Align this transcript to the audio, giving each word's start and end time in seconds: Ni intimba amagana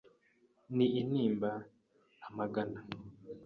Ni 0.75 0.85
intimba 0.99 1.51
amagana 2.27 2.79